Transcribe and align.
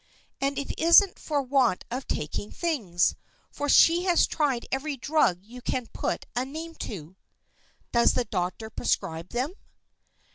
And 0.39 0.57
it 0.57 0.79
isn't 0.79 1.19
for 1.19 1.43
want 1.43 1.85
of 1.91 2.07
taking 2.07 2.51
things, 2.51 3.13
for 3.51 3.69
she 3.69 4.05
has 4.05 4.25
tried 4.25 4.65
every 4.71 4.97
drug 4.97 5.37
you 5.43 5.61
can 5.61 5.85
put 5.93 6.25
a 6.35 6.43
name 6.43 6.73
to." 6.89 7.17
"Does 7.91 8.13
the 8.15 8.25
doctor 8.25 8.71
prescribe 8.71 9.29
them?" 9.29 9.53